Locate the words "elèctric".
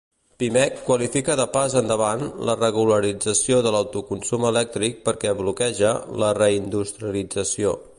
4.53-5.01